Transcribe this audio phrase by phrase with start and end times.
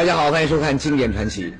[0.00, 1.52] 大家好，欢迎收看经典传奇。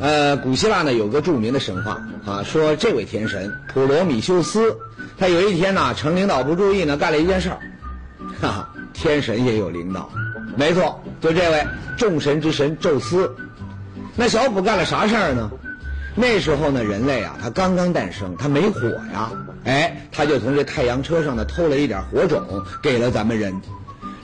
[0.00, 4.76] 呃，古希腊呢有个著名的神话啊，说这位天神普罗米修斯，
[5.16, 7.60] 他有一天呢趁领导不注意呢干了一件事儿，
[8.40, 10.10] 哈哈，天神也有领导，
[10.56, 11.64] 没错，就这位
[11.96, 13.32] 众神之神宙斯。
[14.16, 15.48] 那小普干了啥事儿呢？
[16.16, 19.30] 那时候呢人类啊他刚刚诞生，他没火呀，
[19.62, 22.44] 哎，他就从这太阳车上呢偷了一点火种
[22.82, 23.60] 给了咱们人，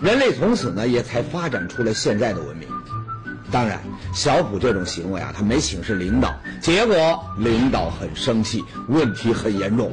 [0.00, 2.69] 人类从此呢也才发展出了现在的文明。
[3.54, 3.80] 当然，
[4.12, 9.92] 小普这种行为啊，他没请示领导，结果领导很生气，问题很严重。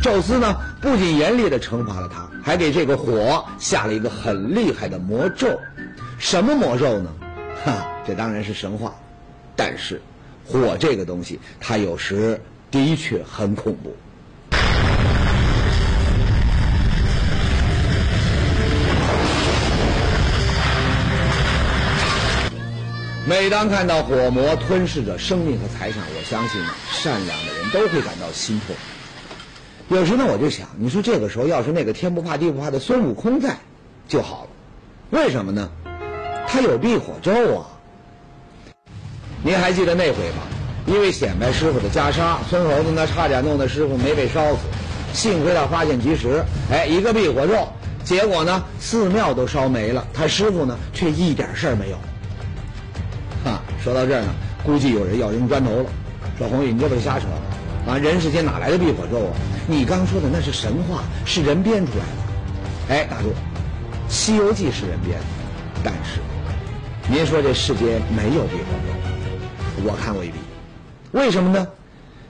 [0.00, 5.58] 宙斯呢，不仅严厉的惩罚了他，还给这个火下了一个很厉害的魔咒。
[6.20, 7.10] 什么魔咒呢？
[7.64, 8.94] 哈， 这当然是神话。
[9.56, 10.00] 但是，
[10.46, 13.92] 火这个东西，它有时的确很恐怖。
[23.26, 26.60] 每当看到火魔吞噬着生命和财产，我相信
[26.92, 28.76] 善良的人都会感到心痛。
[29.88, 33.56] 有时呢，我就想，你说这个时候要是那个天不怕地不怕的孙悟空在，
[34.06, 34.48] 就好了。
[35.08, 35.70] 为什么呢？
[36.46, 37.66] 他有避火咒啊。
[39.42, 40.42] 您还记得那回吗？
[40.86, 44.58] 因为显摆师傅的袈裟，孙猴子呢差点弄得师傅没被烧死，
[45.14, 47.68] 幸亏他发现及时，哎，一个避火咒，
[48.04, 51.96] 结果呢寺庙都烧没了，他师傅呢却一点事儿没有。
[53.84, 55.84] 说到这儿呢，估计有人要扔砖头了。
[56.38, 57.26] 说红玉，你这不是瞎扯
[57.86, 57.98] 啊？
[57.98, 59.32] 人世间哪来的避火咒啊？
[59.68, 62.94] 你刚说的那是神话，是人编出来的。
[62.94, 63.28] 哎，打住，
[64.08, 65.24] 《西游记》是人编的，
[65.84, 66.20] 但是
[67.12, 70.38] 您说这世间没有避火咒，我看未必。
[71.12, 71.66] 为什么呢？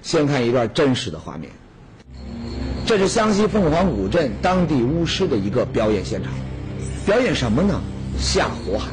[0.02, 1.52] 先看一段真实的画面。
[2.84, 6.32] 这是湘西凤凰古镇当地巫师的一个表演现场，
[7.06, 7.80] 表演什么呢？
[8.18, 8.88] 下火海。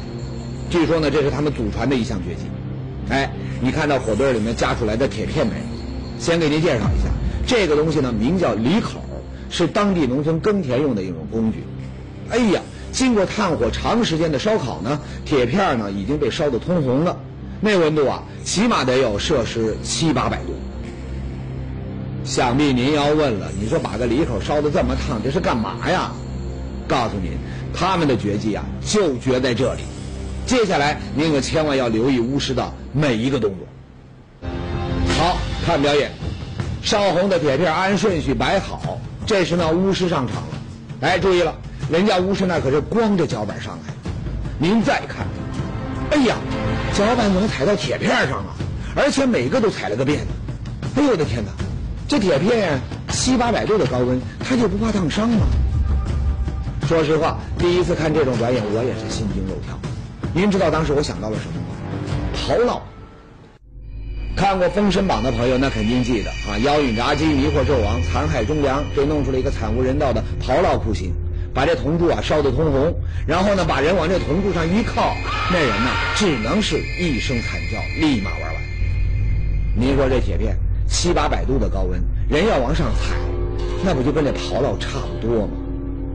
[0.70, 2.44] 据说呢，这是他们祖传的一项绝技。
[3.10, 3.30] 哎，
[3.60, 5.54] 你看到火堆里面夹出来的铁片没？
[6.20, 7.10] 先给您介绍一下，
[7.48, 9.02] 这个东西呢，名叫犁口，
[9.50, 11.64] 是当地农村耕田用的一种工具。
[12.30, 12.62] 哎呀，
[12.92, 17.18] 经过炭火长时间的烧烤呢，铁片呢已经被烧得通红了，
[17.60, 20.54] 那温度啊，起码得有摄氏七八百度。
[22.24, 26.12] 想必您要问了，你说把个犁口烧得这么烫，这是干嘛呀？
[26.88, 27.32] 告诉您，
[27.74, 29.82] 他们的绝技啊，就绝在这里。
[30.46, 34.50] 接下来，您可千万要留意巫师的每一个动作。
[35.18, 36.12] 好看表演，
[36.82, 39.00] 烧红的铁片按顺序摆好。
[39.26, 40.48] 这时呢，巫师上场了。
[41.02, 41.56] 哎，注意了，
[41.90, 43.94] 人家巫师那可是光着脚板上来。
[44.60, 45.26] 您再看，
[46.12, 46.36] 哎呀，
[46.94, 48.56] 脚板怎么踩到铁片上了？
[48.96, 50.26] 而且每个都踩了个遍。
[50.96, 51.52] 哎呦我的天哪，
[52.08, 52.80] 这铁片
[53.10, 55.46] 七八百度的高温，它就不怕烫伤吗？
[56.88, 59.80] 说实话，第一次看这种表演，我也是心惊肉跳。
[60.34, 61.76] 您知道当时我想到了什么吗？
[62.34, 62.80] 刨烙。
[64.34, 71.14] 看过《封神榜》的朋友，那肯定记得啊，妖韵妲己迷惑纣王，残害忠良，就弄出了一个惨无人道的炮烙酷刑，
[71.54, 72.96] 把这铜柱啊烧得通红，
[73.28, 75.14] 然后呢把人往这铜柱上一靠，
[75.52, 78.56] 那人呢只能是一声惨叫，立马玩完。
[79.76, 83.18] 您说这铁片七八百度的高温，人要往上踩，
[83.84, 85.54] 那不就跟这炮烙差不多吗？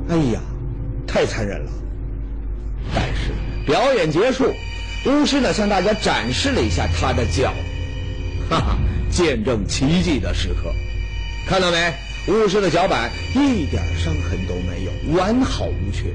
[0.08, 0.40] 哎呀，
[1.06, 1.70] 太残忍了。
[3.66, 4.54] 表演结束，
[5.06, 7.52] 巫师呢向大家展示了一下他的脚，
[8.48, 8.78] 哈哈，
[9.10, 10.72] 见证奇迹的时刻，
[11.48, 11.92] 看到没？
[12.28, 16.14] 巫师的脚板一点伤痕都没有，完好无缺。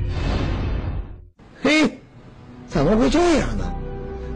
[1.61, 1.99] 嘿，
[2.69, 3.71] 怎么会这样呢？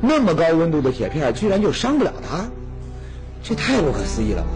[0.02, 2.46] 那么高温度的铁片居然就伤不了他，
[3.44, 4.50] 这太不可思议了吧？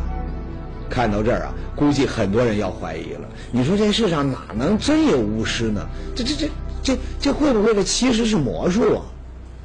[0.89, 3.27] 看到这儿啊，估计很多人要怀疑了。
[3.51, 5.87] 你说这世上哪能真有巫师呢？
[6.15, 6.49] 这这这。
[6.89, 9.01] 这这会不会这其实是魔术啊？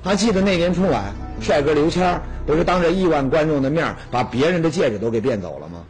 [0.02, 5.80] 还记得那年春晚，帅哥刘谦不是当着亿万观众的面把别人的戒指都给变走了吗？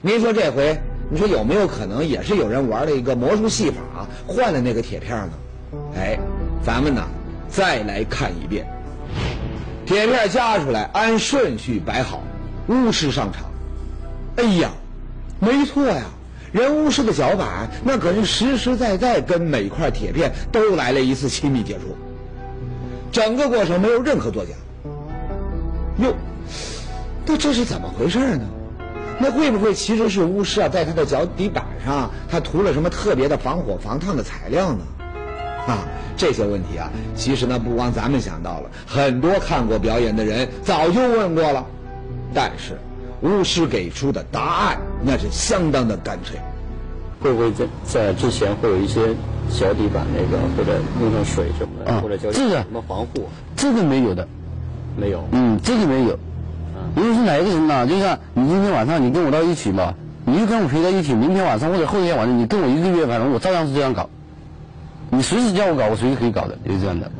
[0.00, 0.80] 您说这回，
[1.10, 5.32] 你说有没有可能也是有人玩了一个魔术戏法，换了那个铁片呢？
[5.94, 6.18] 哎，
[6.64, 7.06] 咱们呢
[7.50, 8.66] 再来看一遍，
[9.84, 12.22] 铁片夹出来，按顺序摆好，
[12.68, 13.44] 巫师上场。
[14.36, 14.70] 哎呀，
[15.40, 16.04] 没错呀。
[16.58, 21.96] 人巫师的脚板，那可是实实在在跟每块铁片都来了一次亲密接触，
[23.12, 24.50] 整个过程没有任何作假。
[25.98, 26.12] 哟，
[27.24, 28.44] 那这是怎么回事呢？
[29.20, 34.84] 那会不会其实是巫师啊，在他的脚底板上，他涂了什么特别的防火防烫的材料呢？
[35.68, 41.64] 啊，这些问题啊，其实呢，不光咱们想到了，很多看过表演的人早就问过了，
[42.34, 42.76] 但是。
[43.20, 46.38] 巫师给出的答案那是相当的干脆。
[47.20, 49.00] 会不会在在之前会有一些
[49.50, 53.28] 脚底板那个或者弄上水什么的，啊或者叫这个板什么防护？
[53.56, 54.26] 这个没有的，
[54.96, 55.24] 没有。
[55.32, 56.18] 嗯，这个没有。
[56.96, 57.86] 因为是哪一个人呢？
[57.86, 59.94] 就像你今天晚上你跟我到一起嘛，
[60.24, 64.08] 你就跟我陪在一起，明天晚上或者后天晚上你跟我一个月，反正我照样是这样搞。
[65.10, 67.10] 你随时叫我搞，我随时可以搞的，就是这样的。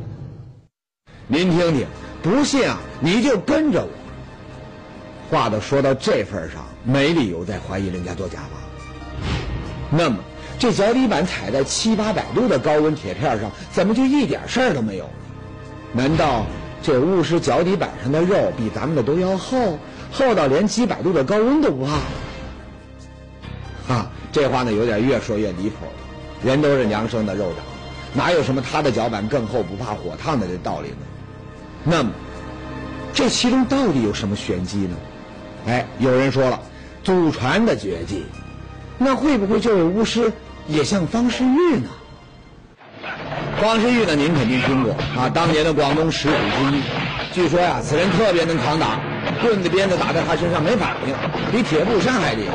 [1.27, 1.85] 您听听，
[2.21, 3.89] 不信啊，你就跟着我。
[5.29, 8.58] 话都说到这份上，没理由再怀疑人家做假吧？
[9.91, 10.17] 那么，
[10.59, 15.11] 这脚底板踩在七八百度的高温铁片上，怎么就一点事儿都没有呢？
[15.93, 16.45] 难道
[16.83, 19.79] 这巫师脚底板上的肉比咱们的都要厚，
[20.11, 23.93] 厚到连几百度的高温都不怕？
[23.93, 25.91] 啊，这话呢有点越说越离谱了。
[26.43, 27.65] 人都是娘生的肉长，
[28.13, 30.95] 哪有什么他的脚板更厚不怕火烫的这道理呢？
[31.83, 32.11] 那么，
[33.13, 34.95] 这其中到底有什么玄机呢？
[35.67, 36.59] 哎，有人说了，
[37.03, 38.25] 祖传的绝技，
[39.01, 40.31] 那会不会这位巫师
[40.67, 41.89] 也像方世玉呢？
[43.61, 46.81] 方世玉呢，您肯定听过啊，当年的广东十虎之一。
[47.31, 48.99] 据说呀，此人特别能扛打，
[49.41, 51.15] 棍子鞭子打在他身上没反应，
[51.51, 52.53] 比铁布衫还厉害。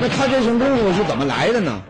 [0.00, 1.80] 那他这身功夫是怎么来的呢？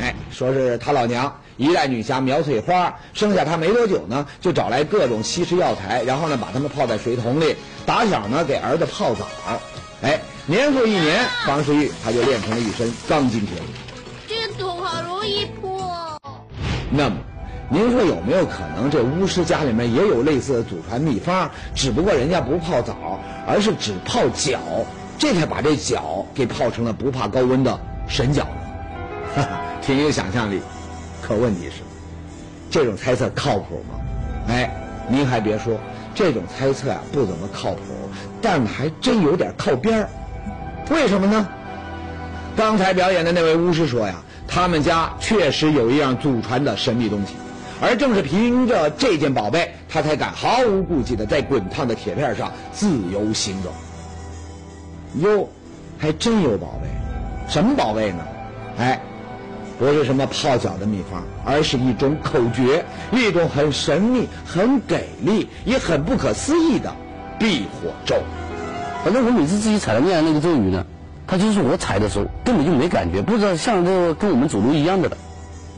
[0.00, 7.54] 哎，说是他老娘一代女侠苗翠花生下他没多久呢，就找来各种稀世药材，然后呢把他们泡在水桶里，
[7.86, 9.26] 打小呢给儿子泡澡。
[10.46, 13.64] 哎，年复一年，方世玉他就练成了一身钢筋铁骨。
[14.28, 16.18] 这个桶好容易破。
[16.90, 17.16] 那么，
[17.70, 24.58] 您说有没有可能这巫师家里面也有类似的祖传秘方，只不过人家不泡澡，而是只泡脚，
[25.18, 28.60] 这才把这脚给泡成了不怕高温的神脚呢？
[29.36, 30.60] 哈哈，挺有想象力。
[31.22, 31.82] 可问题是，
[32.70, 33.98] 这种猜测靠谱吗？
[34.48, 34.70] 哎，
[35.08, 35.78] 您还别说，
[36.14, 37.80] 这种猜测啊不怎么靠谱，
[38.42, 40.08] 但还真有点靠边儿。
[40.90, 41.48] 为什么呢？
[42.56, 44.14] 刚才表演的那位巫师说呀，
[44.46, 47.34] 他们家确实有一样祖传的神秘东西，
[47.80, 53.72] 而正是凭着这件宝贝，他才敢毫无顾忌的在滚烫的铁片上自由行走。
[55.20, 55.48] 哟，
[55.98, 56.88] 还真有宝贝，
[57.48, 58.18] 什么宝贝呢？
[58.78, 59.00] 哎，
[59.78, 66.94] 不是什么泡脚的秘方，而是一种口诀，一种很神秘、很给力，也很不可思议的
[67.38, 68.16] 避火咒。
[69.04, 70.86] 反正我每次自己踩的念的那个咒语呢，
[71.26, 75.16] 它就是我踩的时候根本就没感觉，不知道像这个跟我们走路一样的了。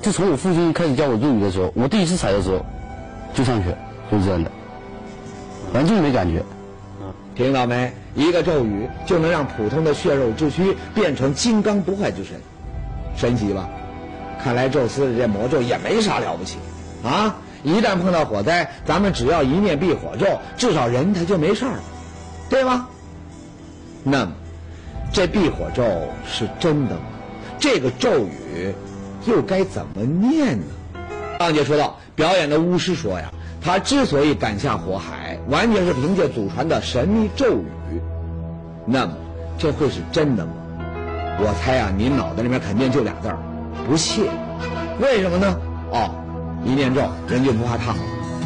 [0.00, 2.64] 就从我父亲开始教我咒语的时候，我第一次踩的时候
[3.34, 3.70] 就上去，
[4.12, 4.50] 就是这样的，
[5.74, 6.40] 完全没感觉。
[7.34, 7.92] 听到没？
[8.14, 12.36] 一个咒语就能让普通的血肉之躯变成金刚不坏之身，
[13.16, 13.68] 神奇吧？
[14.40, 16.58] 看来宙斯的这魔咒也没啥了不起
[17.02, 17.34] 啊！
[17.64, 21.80] 一旦碰到火灾，咱们只要一念避火咒，至少人他就没事了，
[22.48, 22.86] 对吗？
[24.08, 24.32] 那么，
[25.12, 25.82] 这避火咒
[26.24, 27.00] 是真的吗？
[27.58, 28.72] 这个咒语
[29.26, 30.64] 又该怎么念呢？
[31.40, 38.00] 上节说到，表演的巫师说呀，他之所以敢下火海，完全是凭借祖传的神秘咒语。
[38.86, 39.14] 那么，
[39.58, 40.52] 这会是真的吗？
[41.40, 43.36] 我猜啊，您脑袋里面肯定就俩字儿：
[43.88, 44.30] 不屑。
[45.00, 45.58] 为什么呢？
[45.90, 46.14] 哦，
[46.64, 47.96] 一念咒人就不怕烫，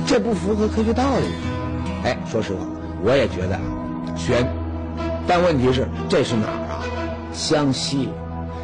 [0.06, 1.26] 这不符合科学道理。
[2.02, 2.60] 哎，说实话，
[3.04, 3.60] 我也觉得啊，
[4.16, 4.59] 悬。
[5.30, 6.82] 但问题是，这是哪儿啊？
[7.32, 8.08] 湘西，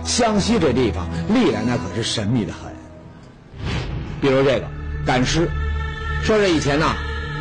[0.02, 2.73] 湘西这地方历来那可是神秘的很。
[4.20, 4.66] 比如这个
[5.06, 5.49] 赶尸，
[6.25, 6.96] 说这以前呐，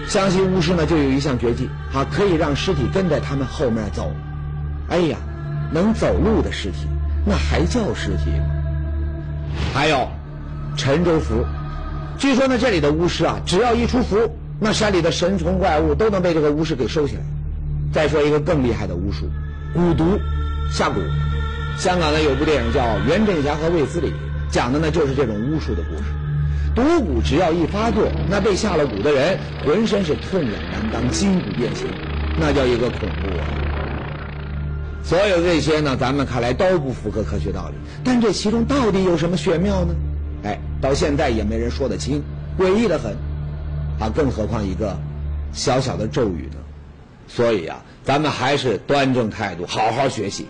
[0.08, 4.14] 湘西巫师呢就有一项绝技啊，可以让尸体跟在他们后面走。
[4.90, 5.18] 哎呀，
[5.72, 6.86] 能走路的尸体，
[7.26, 8.46] 那还叫尸体吗？
[9.74, 10.08] 还有
[10.78, 11.44] 沉舟符，
[12.20, 14.30] 据说呢这里的巫师啊，只要一出符，
[14.60, 17.22] 那山里的神虫怪物都能被这个巫师给收起来。
[17.96, 19.30] 再说一个更厉害的巫术，
[19.74, 20.20] 蛊毒
[20.70, 20.96] 下蛊。
[21.78, 24.08] 香港呢有部电影叫《袁振侠和卫斯理》，
[24.52, 26.04] 讲的呢就是这种巫术的故事。
[26.76, 31.88] 毒蛊只要一发作，那被下了蛊的人浑身是痛痒难当、筋骨变形，
[32.38, 33.48] 那叫一个恐怖啊！
[35.02, 39.96] 所有这些呢，咱们看来都不符合科学道理，但这其中到底有什么玄妙呢？
[40.44, 42.22] 哎，到现在也没人说得清，
[42.60, 43.16] 诡异的很。
[44.02, 44.98] 啊，更何况一个
[45.54, 46.58] 小小的咒语呢？
[47.28, 50.48] 所以啊，咱们还是端正态度，好好学习。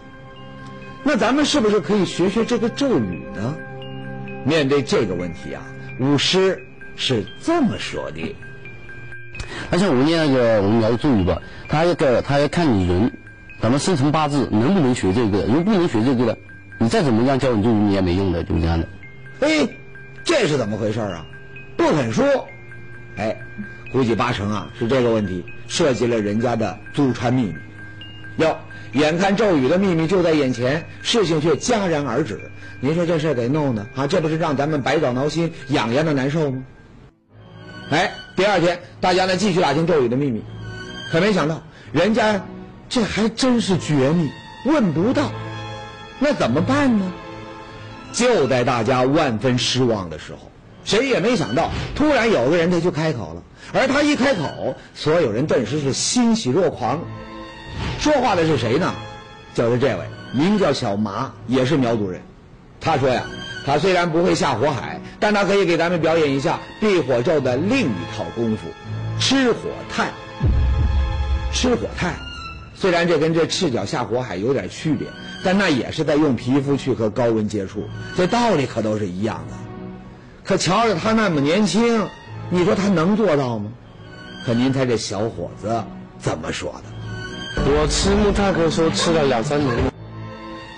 [1.04, 3.56] 那咱们是不是可以学学这个咒语呢？
[4.44, 5.64] 面对这个问题啊，
[6.00, 6.64] 巫师
[6.96, 8.36] 是这么说的：
[9.72, 13.12] 而且我们念那个我们聊咒语吧，他要个他要看你人，
[13.62, 16.38] 咱们生辰八字能不能学这个，如果不能学这个的，
[16.80, 18.88] 你再怎么样教你咒语你也没用的，就是这样的。
[19.40, 19.68] 哎，
[20.24, 21.26] 这是怎么回事啊？
[21.78, 22.48] 不肯说，
[23.18, 23.36] 哎，
[23.92, 27.56] 估计八成啊是这个问题涉及了人家的祖传秘密。
[28.38, 28.58] 哟，
[28.94, 32.52] 眼看咒语的秘密就在眼前，事情却戛然而止。
[32.82, 36.64] 您说这事儿给弄的啊，这不是让咱们百爪挠心、痒痒的难受吗？
[37.90, 40.44] 哎，第二天大家呢继续打听咒语的秘密，
[41.12, 41.62] 可没想到
[41.94, 42.44] 人家
[42.90, 44.30] 这还真是绝密，
[44.66, 45.32] 问不到，
[46.20, 47.12] 那怎么办呢？
[48.12, 50.52] 就在大家万分失望的时候，
[50.84, 53.44] 谁也没想到，突然有个人他就开口了，
[53.74, 57.02] 而他一开口，所有人顿时是欣喜若狂。
[58.00, 58.94] 说话的是谁呢？
[59.54, 62.22] 就是这位，名叫小麻，也是苗族人。
[62.80, 63.24] 他说呀，
[63.66, 68.68] 他虽然不会下火海，但他可以给咱们表演一下避火咒的另一套功夫——
[69.20, 70.10] 吃火炭。
[71.52, 72.14] 吃火炭，
[72.76, 75.08] 虽然这跟这赤脚下火海有点区别，
[75.44, 79.56] 但那也是在用皮肤去和高温接触，这道理可都是一样的。
[80.44, 82.08] 可瞧着他那么年轻，
[82.50, 83.72] 你说他能做到吗？
[84.46, 85.84] 可您猜这小伙子
[86.20, 87.64] 怎么说的？
[87.66, 89.92] 我吃木炭可说吃了两三年了。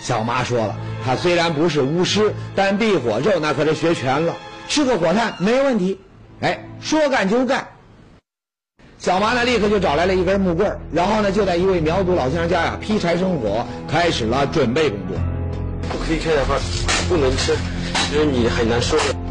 [0.02, 4.34] 小妈说了，他虽然不是巫师，但避火咒那可是学全了，
[4.70, 6.00] 吃个火炭没问题。
[6.40, 7.68] 哎，说干就干。
[8.98, 15.18] 小妈呢，立刻就找来了一根木棍然后呢，就在一位苗族老先生家呀劈柴生火，开始了准备工作。
[15.90, 16.56] 不可以开的话，
[17.10, 17.58] 不能吃，
[18.14, 19.27] 因为你很难受的。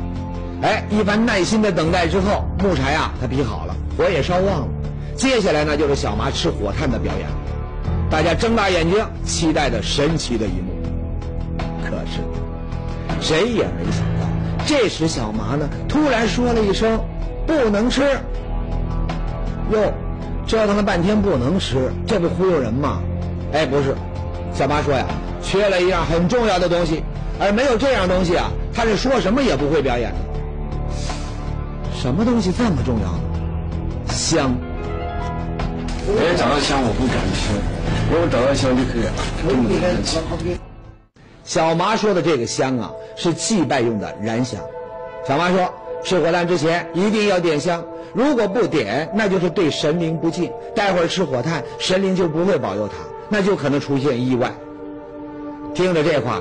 [0.66, 4.68] 哎，一番耐心的等待之后，木柴啊，它劈好了，火也烧旺了。
[5.14, 7.28] 接下来呢，就是小麻吃火炭的表演。
[8.11, 10.73] 大家睁大眼睛，期待着神奇的一幕。
[11.85, 12.20] 可是，
[13.20, 14.26] 谁也没想到，
[14.66, 16.99] 这时小麻呢，突然说了一声
[17.46, 18.02] ：“不能吃。”
[19.70, 19.92] 哟，
[20.49, 23.00] 折腾了半天不能吃，这不忽悠人吗？
[23.52, 23.94] 哎，不是，
[24.52, 25.06] 小麻说呀，
[25.40, 27.04] 缺了一样很重要的东西，
[27.38, 30.25] 而没有这样东西啊，他是说什么也不会表演的。
[32.00, 33.21] 什么东西这么重要呢？
[34.09, 34.55] 香。
[36.07, 37.50] 没有找到香，我不敢吃。
[38.12, 39.12] 如果找到香就可以了。
[41.43, 44.61] 小麻说的这个香啊，是祭拜用的燃香。
[45.26, 45.73] 小麻说，
[46.05, 50.53] 吃火炭之前一定要点香，如果不点，那就是对神灵不敬。
[50.76, 52.95] 待会儿吃火炭，神灵就不会保佑他，
[53.29, 54.53] 那就可能出现意外。
[55.75, 56.41] 听着这话，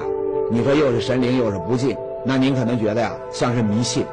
[0.51, 4.05] 你说又是神灵又是不敬，那您可能觉得呀像是迷信，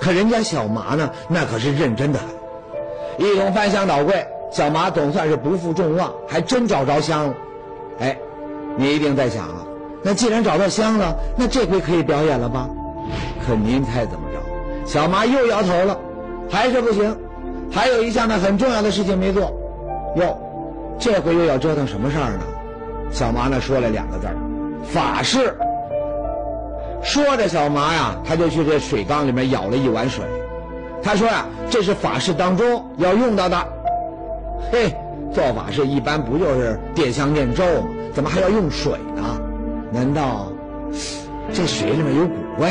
[0.00, 2.28] 可人家小麻呢，那可是认真的很。
[3.26, 4.26] 一同翻箱倒柜。
[4.50, 7.34] 小麻总算是不负众望，还真找着香了。
[8.00, 8.16] 哎，
[8.78, 9.62] 你一定在想啊，
[10.02, 12.66] 那既然找到香了，那这回可以表演了吧？
[13.46, 14.38] 可您猜怎么着？
[14.86, 15.98] 小麻又摇头了，
[16.48, 17.14] 还是不行。
[17.70, 19.52] 还有一项呢很重要的事情没做。
[20.16, 20.38] 哟，
[20.98, 22.40] 这回又要折腾什么事儿呢？
[23.10, 24.34] 小麻呢说了两个字儿：
[24.82, 25.54] 法事。
[27.02, 30.24] 说着，小麻呀，他就去这水缸里面舀了一碗水。
[31.02, 33.56] 他说呀，这是法事当中要用到的。
[34.70, 34.94] 嘿，
[35.32, 37.88] 做法事一般不就是点香念咒吗？
[38.12, 39.40] 怎么还要用水呢？
[39.92, 40.52] 难道
[41.52, 42.70] 这水里面有古怪？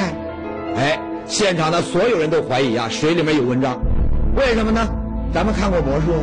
[0.75, 3.79] 哎，现场的所有人都怀疑啊，水里面有文章。
[4.35, 4.87] 为什么呢？
[5.33, 6.13] 咱们看过魔术，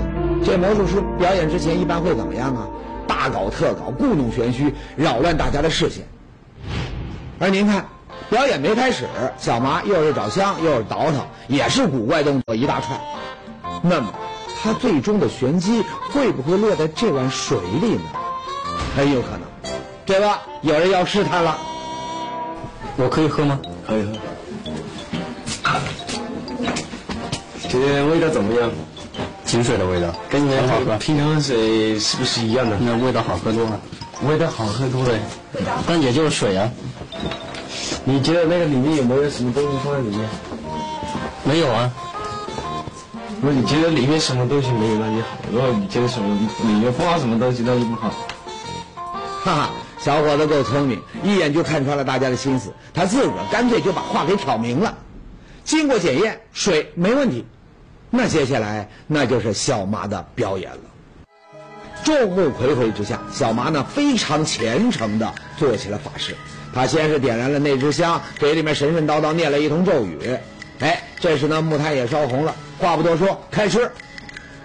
[0.45, 2.69] 这魔术师表演之前一般会怎么样啊？
[3.07, 6.05] 大搞特搞，故弄玄虚，扰乱大家的视线。
[7.39, 7.85] 而您看，
[8.35, 9.05] 表演没开始，
[9.39, 13.01] 小麻又是找香又是倒腾，也是古怪动作一大串。
[13.81, 14.13] 那么。
[14.61, 18.01] 他最终的玄机会不会落在这碗水里呢？
[18.97, 19.41] 很有可能，
[20.07, 20.41] 对吧？
[20.63, 21.59] 有人要试探了，
[22.97, 23.61] 我可以喝吗？
[23.87, 24.13] 可以喝。
[27.69, 28.71] 这味道怎么样？
[29.45, 30.97] 井水的味道，跟你们好喝。
[30.97, 32.79] 平常水是不是一样的？
[32.81, 33.79] 那味道好喝多了。
[34.27, 35.15] 味道好喝多了，
[35.87, 36.71] 但也就是水啊。
[38.07, 40.29] 你觉得那个里面有没有什么东西放在里面？
[41.43, 41.91] 没有啊。
[43.41, 48.11] 如果你觉得里面什么东西没有，那就好；如果你觉得什么里面放什么东西，那就不好。
[49.43, 52.73] 哈哈，小伙子够聪明，一眼就看穿了大家的心思。
[52.93, 54.97] 他自个儿干脆就把话给挑明了。
[55.65, 57.47] 经过检验，水没问题。
[58.11, 60.79] 那接下来那就是小麻的表演了。
[62.05, 66.37] 众目睽睽之下，小麻呢非常虔诚地做起了法事。
[66.75, 70.37] 他先是点燃了那支香，嘴里面神神叨叨念了一通咒语。
[70.81, 72.55] 哎，这时呢木炭也烧红了。
[72.79, 73.91] 话不多说，开吃。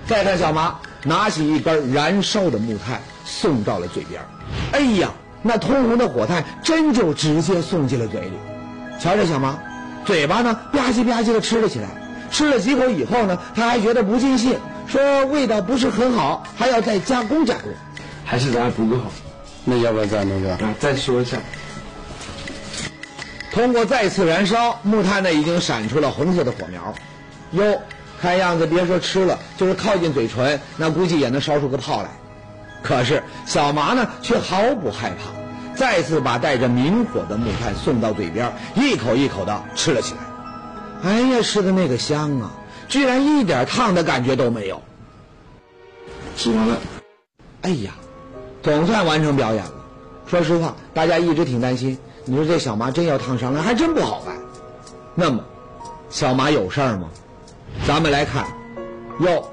[0.07, 4.19] 再看小麻拿起一根燃烧的木炭，送到了嘴边。
[4.71, 5.11] 哎呀，
[5.43, 8.31] 那通红的火炭真就直接送进了嘴里。
[8.99, 9.59] 瞧这小麻，
[10.03, 11.87] 嘴巴呢吧唧吧唧的吃了起来。
[12.31, 17.71] 吃了几口以后呢，他还觉得不尽兴，说味道不是很好，还要再加工加工。
[18.25, 19.11] 还是咱不够好。
[19.63, 20.51] 那要不要再那个？
[20.53, 21.37] 啊，再说一下。
[23.51, 26.93] 通过再次燃烧，木炭呢已经闪出了红色的火苗。
[27.51, 27.81] 哟。
[28.21, 32.09] 看样子，别说吃了，就是靠近嘴唇，那估计也能烧出个泡来。
[32.83, 35.31] 可是小麻呢，却毫不害怕，
[35.73, 41.09] 再次把带着明火的木炭送到嘴边，一口一口的吃了起来。
[41.09, 42.51] 哎呀，吃的那个香啊，
[42.89, 44.81] 居然一点烫的感觉都没有。
[46.35, 46.77] 吃完了，
[47.61, 47.93] 哎呀，
[48.61, 49.71] 总算完成表演了。
[50.27, 51.97] 说实话，大家一直挺担心，
[52.29, 54.35] 你说这小麻真要烫伤了，还真不好办。
[55.15, 55.43] 那么，
[56.11, 57.09] 小麻有事儿吗？
[57.87, 58.45] 咱们来看，
[59.19, 59.49] 哟，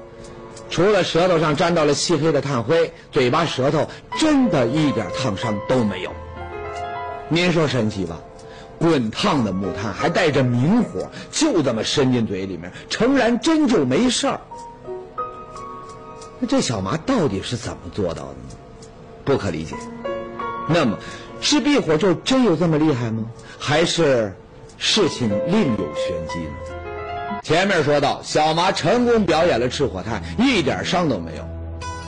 [0.69, 6.11] 除了舌头上沾到了漆黑的炭灰，嘴巴、舌头真的一点烫伤都没有。
[7.29, 8.19] 您说神奇吧？
[8.77, 14.39] 滚烫的木炭还带着明火，就这么伸进嘴里面，诚然真就没事儿。
[16.39, 18.55] 那这小麻到底是怎么做到的呢？
[19.25, 19.75] 不可理解。
[20.69, 20.99] 那么，
[21.41, 23.23] 是避火咒真有这么厉害吗？
[23.59, 24.35] 还是
[24.77, 27.39] 事情另有玄机呢？
[27.43, 31.47] 前面说到，小麻成功表演了赤火炭，一点伤都没有。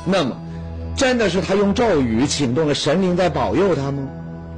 [0.05, 0.35] 那么，
[0.95, 4.03] 真的是他用咒语请动了神灵在保佑他吗？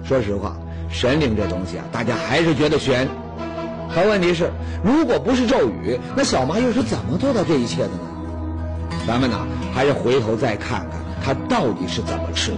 [0.04, 0.58] 说实话，
[0.90, 3.08] 神灵这东西啊，大家还是觉得悬。
[3.94, 4.50] 可问题是，
[4.84, 8.00] 如果不是咒语，那小麻又是怎么做到这一切的呢？
[9.08, 9.38] 咱们呢，
[9.74, 12.58] 还是回头再看看他到底是怎么吃的。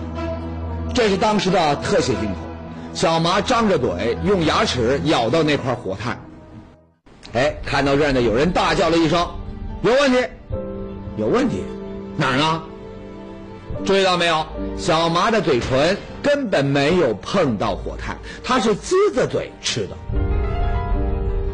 [0.93, 2.35] 这是当时的特写镜头，
[2.93, 6.21] 小麻张着嘴，用牙齿咬到那块火炭。
[7.33, 9.27] 哎，看到这儿呢，有人大叫了一声
[9.81, 10.17] ：“有问题，
[11.17, 11.63] 有问题，
[12.15, 12.61] 哪儿呢？”
[13.83, 14.45] 注意到没有？
[14.77, 19.97] 小麻的嘴唇根本没有碰到火炭，他是呲着嘴吃的。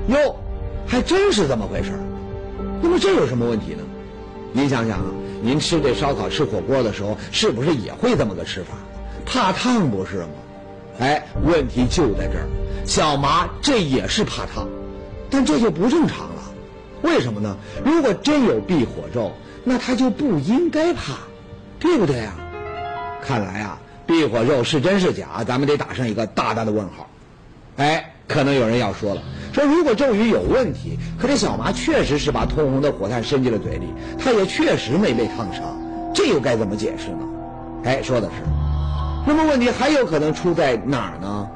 [0.09, 0.35] 哟，
[0.85, 1.91] 还真是这么回事
[2.81, 3.83] 那么这有什么问题呢？
[4.51, 5.05] 您想想啊，
[5.41, 8.73] 您吃这烧烤、吃火锅的时候，是不是也会这么个吃法？
[9.31, 10.29] 怕烫不是吗？
[10.99, 12.49] 哎，问题就在这儿，
[12.83, 14.67] 小麻这也是怕烫，
[15.29, 16.41] 但这就不正常了。
[17.03, 17.55] 为什么呢？
[17.85, 19.31] 如果真有避火咒，
[19.63, 21.13] 那他就不应该怕，
[21.79, 22.35] 对不对啊？
[23.21, 27.07] 看来啊，避火咒是真是假，咱们得打上一个大大的问号。
[27.77, 29.21] 哎，可能有人要说了，
[29.53, 33.85] 说如果咒语有问题，可这小麻确实是把通红的火炭伸进了嘴里，
[34.17, 35.79] 他也确实没被烫伤，
[36.15, 37.19] 这又该怎么解释呢？
[37.85, 38.58] 哎，说的是。
[39.29, 41.47] 那么问题还有可能出在哪儿呢？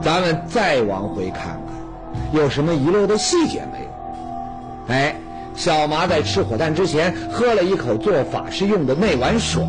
[0.00, 4.94] 咱们再往回看看，有什么遗漏的细节没有？
[4.94, 5.16] 哎，
[5.56, 9.64] 小麻在吃火炭之前喝了一口做法事用的那碗水，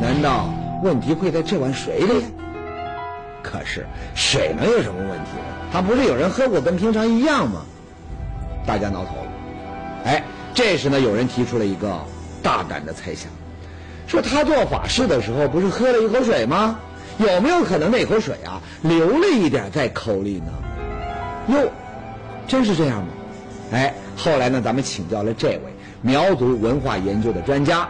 [0.00, 2.24] 难道问题会在这碗水里？
[3.40, 5.30] 可是水能有什么问题？
[5.72, 7.62] 它不是有人喝过跟平常一样吗？
[8.66, 9.10] 大家挠头。
[10.04, 12.00] 哎，这时呢，有人提出了一个
[12.42, 13.30] 大胆的猜想。
[14.12, 16.78] 说他做法事的时候不是喝了一口水吗？
[17.16, 20.52] 有没有可能那口水啊流了一点在口里呢？
[21.48, 21.72] 哟，
[22.46, 23.08] 真是这样吗？
[23.72, 25.62] 哎，后来呢，咱们请教了这位
[26.02, 27.88] 苗族文化研究的专家，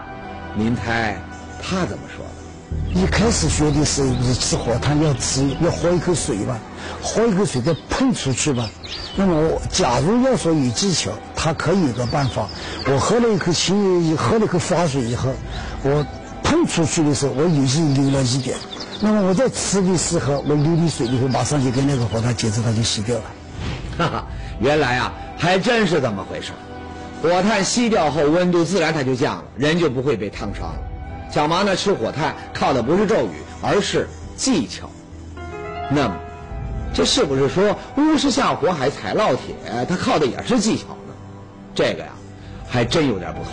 [0.54, 1.20] 您猜
[1.60, 2.24] 他怎么说
[2.94, 3.00] 的？
[3.00, 6.56] 一开始学的时候不是吃火炭要吃要喝一口水吧，
[7.02, 8.70] 喝一口水再喷出去吧。
[9.16, 11.10] 那么假如要说有技巧，
[11.42, 12.48] 他可以有个办法。
[12.86, 15.32] 我喝了一口清，喝了一口发水以后。
[15.82, 16.06] 我
[16.44, 18.56] 喷出去的时候，我有时流了一点。
[19.00, 23.24] 那么我在吃的时候，我流的水以后，马上就跟那个火炭接触，它就吸掉了。
[23.98, 24.26] 哈哈，
[24.60, 26.52] 原来啊，还真是这么回事。
[27.20, 30.78] 火炭吸掉后，温度自然它就降了，人就不会被烫伤了。
[31.32, 34.88] 小麻呢吃火炭靠的不是咒语，而是技巧。
[35.90, 36.14] 那么，
[36.94, 39.56] 这是不是说巫师下火海踩烙铁，
[39.88, 40.96] 他靠的也是技巧？
[41.74, 42.10] 这个呀，
[42.68, 43.52] 还真有点不同。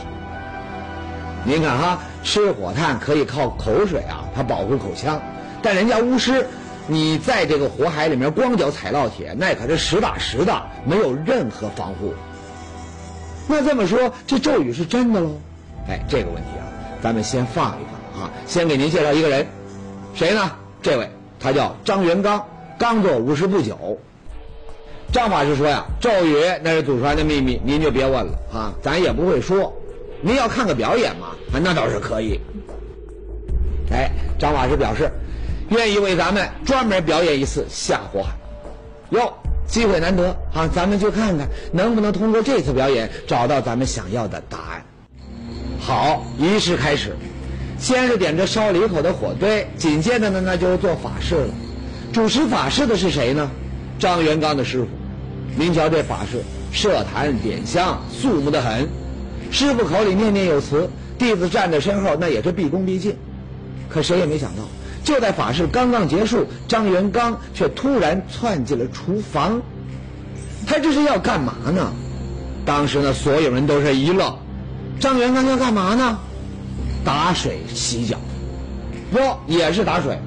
[1.45, 5.21] 您看哈，吃火炭可以靠口水啊，它保护口腔。
[5.61, 6.47] 但人家巫师，
[6.87, 12.13] 你在这个火海里面光脚踩烙铁，那可是实打实的，没有任何防护。
[13.47, 15.31] 那这么说，这咒语是真的喽？
[15.87, 16.67] 哎，这个问题啊，
[17.01, 18.31] 咱们先放一放啊。
[18.45, 19.47] 先给您介绍一个人，
[20.13, 20.51] 谁呢？
[20.81, 22.45] 这位他叫张元刚，
[22.77, 23.97] 刚做巫师不久。
[25.11, 29.73] 张法师说呀，咒语那是祖传的秘密，您就别问了啊，咱也不会说。
[30.21, 31.29] 您要看个表演嘛？
[31.51, 32.39] 那倒是可以。
[33.91, 35.09] 哎，张法师表示
[35.69, 38.29] 愿意为咱们专门表演一次下火海。
[39.09, 39.33] 哟，
[39.67, 44.85] 机会难得啊，咱们就看看能不能通过这次表演找到咱们想要的答案。
[45.79, 47.15] 好，仪式开始，
[47.79, 51.53] 先是点着烧里口的火堆，紧接着呢，那就是做法事了。
[52.13, 53.49] 主持法事的是谁呢？
[53.97, 54.87] 张元刚的师傅。
[55.55, 58.87] 您瞧这法事，设坛点香，肃穆的很。
[59.51, 63.15] 师傅口里念念有词，弟子站在身后，那也是毕恭毕敬。
[63.89, 64.61] 可谁也没想到，
[65.03, 69.61] 就在法事刚刚结束，张元刚却突然窜进了厨房。
[70.67, 71.91] 他这是要干嘛呢？
[72.65, 74.37] 当时呢，所有人都是一愣。
[74.99, 76.19] 张元刚要干嘛呢？
[77.03, 78.17] 打水洗脚。
[79.13, 80.19] 哟，也是打水，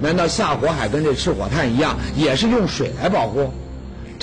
[0.00, 3.52] 难道下火海跟这吃火炭一样，也是用水来保护？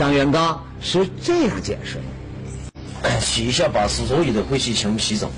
[0.02, 3.22] 张元刚是这样解释的。
[3.22, 5.32] 洗一下把所有的灰尘全部洗走。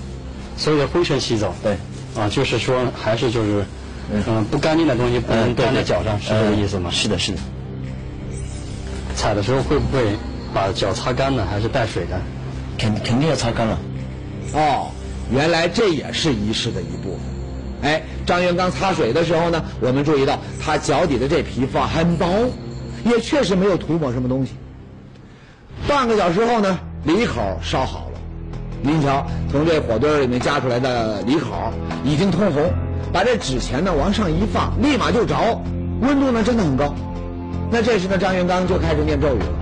[0.55, 1.53] 所有的灰尘洗走。
[1.61, 1.73] 对，
[2.15, 3.65] 啊，就是说还是就是，
[4.09, 6.89] 嗯，不干净的东西不能粘在脚上，是这个意思吗？
[6.93, 7.39] 是的，是的。
[9.17, 10.15] 踩的时候会不会
[10.53, 11.45] 把脚擦干呢？
[11.51, 12.17] 还是带水的？
[12.77, 13.77] 肯肯定要擦干了。
[14.53, 14.91] 哦，
[15.29, 17.91] 原来这也是仪式的一部分。
[17.91, 22.25] 哎，张元刚擦水的时候呢，我们注意到他脚底的这皮肤啊很薄，
[23.03, 24.53] 也确实没有涂抹什么东西。
[25.87, 28.19] 半个小时后呢，梨口烧好了，
[28.81, 31.71] 您瞧，从这火堆里面夹出来的梨口
[32.03, 32.71] 已经通红，
[33.11, 35.61] 把这纸钱呢往上一放，立马就着，
[36.01, 36.93] 温度呢真的很高。
[37.71, 39.59] 那这时呢，张元刚就开始念咒语了。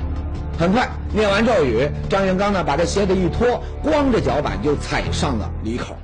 [0.60, 5.96] 很快念完咒语，张元刚呢把这鞋子一脱，光着脚板就踩上了梨口。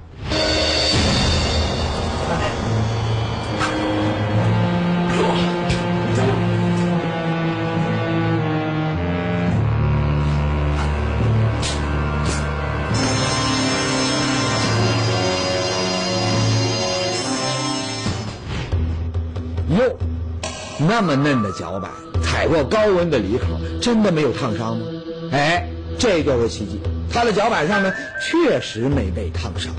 [21.00, 21.92] 那么嫩的脚板，
[22.24, 23.46] 踩过高温的梨口，
[23.80, 24.86] 真的没有烫伤吗？
[25.32, 26.82] 哎，这就是奇迹，
[27.14, 29.72] 他的脚板上呢确实没被烫伤。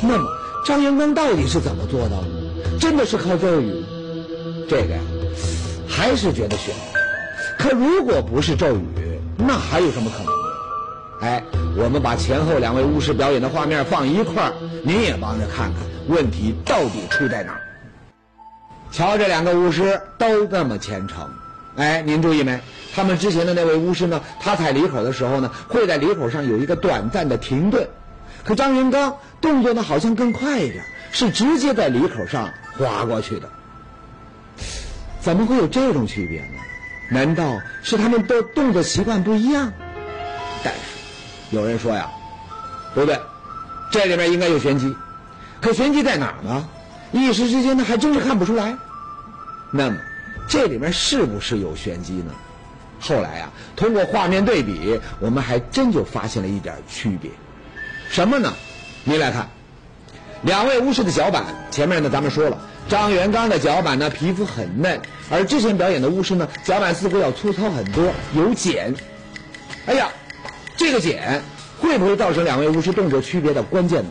[0.00, 0.26] 那么
[0.64, 2.78] 张元刚到底是怎么做到的？
[2.80, 3.84] 真的是靠咒语？
[4.70, 5.00] 这个呀，
[5.86, 6.74] 还是觉得悬。
[7.58, 10.32] 可如果不是咒语，那还有什么可能？
[11.28, 11.44] 哎，
[11.76, 17.60] 我们把前后两位巫师表演的画面放一块儿，您也帮着看看，问题到底出在哪儿？
[18.90, 21.28] 瞧，这两个巫师都那么虔诚，
[21.76, 22.60] 哎，您注意没？
[22.94, 27.88] 他们之前的那位巫师呢，他踩离口的时候呢，会在离口上有一个短暂的停顿。
[28.44, 33.48] 可张云刚动作呢，好像更快一点，是直接在离口上划过去的。
[35.20, 36.58] 怎么会有这种区别呢？
[37.10, 39.72] 难道是他们的动作习惯不一样？
[40.64, 40.80] 但是
[41.54, 42.10] 有人说呀，
[42.94, 43.20] 不对，
[43.92, 44.96] 这里面应该有玄机。
[45.60, 46.68] 可玄机在哪儿呢？
[47.12, 48.76] 一时之间呢，还真是看不出来。
[49.72, 49.96] 那么，
[50.48, 52.32] 这里面是不是有玄机呢？
[53.00, 57.30] 后来啊，通过画面对比，我们还真就发现了一点区别。
[58.10, 58.52] 什么呢？
[59.04, 59.48] 您来看，
[60.42, 68.94] 两位巫师的脚板，前面呢咱们说了，张元刚的脚板呢皮肤很嫩，而之前表演的巫师呢脚板似乎要粗糙很多，有茧。
[69.86, 70.10] 哎呀，
[70.76, 71.42] 这个茧
[71.80, 74.10] 会不会造成两位巫师动作区别的关键呢？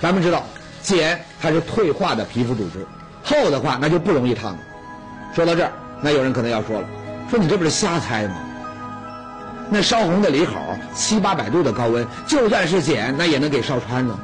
[0.00, 0.46] 咱们知道。
[0.82, 2.86] 碱它是退化的皮肤组织，
[3.22, 4.58] 厚的话那就不容易烫了。
[5.34, 6.88] 说到这儿，那有人可能要说了，
[7.30, 8.34] 说你这不是瞎猜吗？
[9.70, 10.54] 那烧红的梨口，
[10.94, 14.18] 七八百度的高温，就算是碱，那也能给烧穿呢。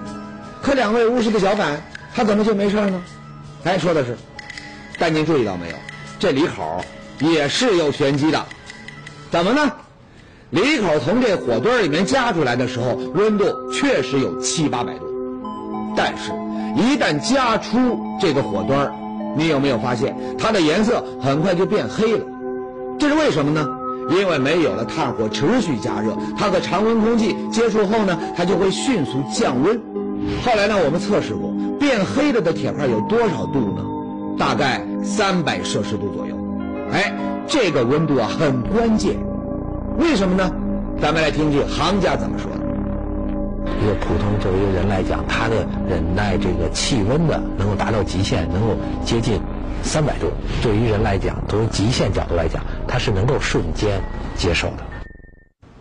[0.60, 1.80] 可两位巫师的脚板，
[2.14, 3.00] 他怎么就没事呢？
[3.62, 4.16] 哎，说的是，
[4.98, 5.76] 但您注意到没有？
[6.18, 6.84] 这梨口
[7.20, 8.44] 也是有玄机的，
[9.30, 9.72] 怎么呢？
[10.50, 15.04] 梨口从这火堆里面夹出来的时候，温度确实有七八百度，
[15.96, 16.32] 但是。
[16.76, 18.92] 一旦加出这个火端
[19.36, 22.24] 你有没有发现它的颜色很快就变黑了？
[22.98, 23.66] 这是为什么呢？
[24.08, 29.80] 因为没有了炭火持续加热，它和常温空气接触后呢，它就会迅速降温。
[30.44, 33.84] 后来呢，我们测试过，变黑了的铁块有多少度呢？
[34.38, 36.36] 大概三百摄氏度左右。
[36.92, 37.12] 哎，
[37.46, 39.16] 这个温度啊很关键，
[39.98, 40.50] 为什么呢？
[41.00, 42.65] 咱们来听听行家怎么说的。
[43.82, 49.40] 一个普通作为一个人来讲，他的忍耐这个气温的能够达到极限，能够接近
[49.82, 50.30] 三百度。
[50.62, 54.00] 对于人来讲，从极限角度来讲，他是能够瞬间
[54.34, 54.78] 接受的。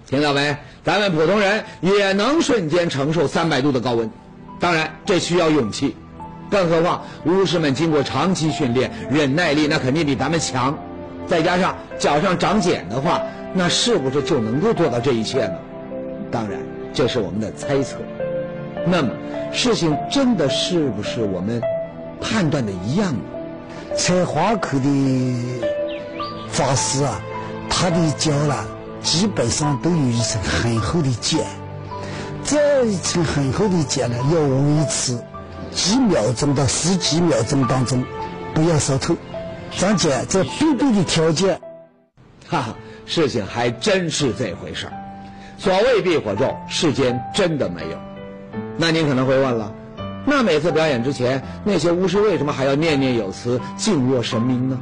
[0.07, 0.55] 听到没？
[0.83, 4.09] 咱们普通人也能瞬间承受三百度的高温，
[4.59, 5.95] 当然这需要勇气，
[6.51, 10.77] 更何况巫师们经过长期训练，忍耐力那肯定比咱们强。
[11.25, 13.19] 再加上脚上长茧的话，
[13.53, 15.53] 那是不是就能够做到这一切呢？
[16.29, 16.59] 当然。
[16.95, 17.97] 这是我们的猜测，
[18.87, 19.09] 那么
[19.51, 21.61] 事情真的是不是我们
[22.21, 23.19] 判断的一样呢？
[23.97, 25.35] 采花口的
[26.47, 27.21] 法师啊，
[27.69, 28.65] 他的脚呢，
[29.01, 31.45] 基本上都有一层很厚的茧，
[32.45, 35.19] 这一层很厚的茧呢，要维持
[35.71, 38.01] 几秒钟到十几秒钟当中
[38.53, 39.13] 不要烧透。
[39.77, 41.59] 张姐这必备的条件，
[42.47, 44.93] 哈哈，事情还真是这回事儿。
[45.57, 47.97] 所谓避火咒，世间真的没有。
[48.77, 49.71] 那您可能会问了，
[50.25, 54.77] 那每次表演之前，那些巫师为什么还要念念有词、敬若神明呢？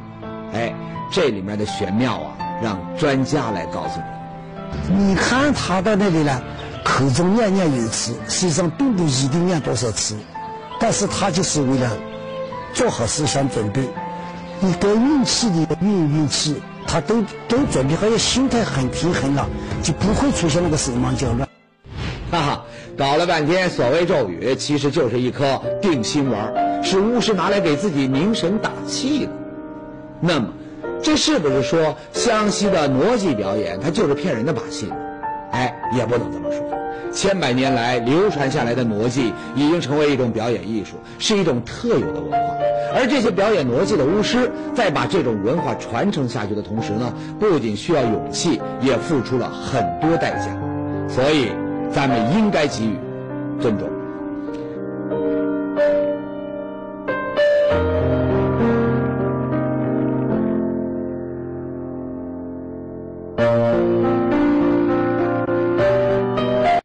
[0.52, 0.74] 哎，
[1.10, 4.94] 这里面的玄妙啊，让专家来告诉你。
[4.96, 6.42] 你看他在那里呢，
[6.84, 10.16] 口中念念有词，实际上并不一定念多少词，
[10.80, 11.90] 但是他就是为了
[12.72, 13.88] 做好思想准备，
[14.60, 19.48] 你得运气的运运气，他都都准备好，要心态很平衡了，
[19.82, 21.48] 就不会出现那个手忙脚乱。
[22.30, 22.64] 哈哈，
[22.96, 29.32] 搞了半天，所谓咒语其实就是一颗定心丸，是巫师拿来给自己凝神打气的。
[30.20, 30.48] 那么，
[31.02, 34.96] 这是不是说湘西的傩戏表演它就是骗人的把戏呢？
[35.52, 36.73] 哎，也不能这么说。
[37.14, 42.54] 千百年来流传下来的傩祭已经成为一种表演艺术，是一种特有的文化。
[42.96, 50.46] 而这些表演傩祭的巫师，在把这种文化传承下去的同时呢，不仅需要勇气，也付出了很多代价。
[51.08, 51.50] 所以，
[51.92, 52.98] 咱们应该给予
[53.60, 53.88] 尊重。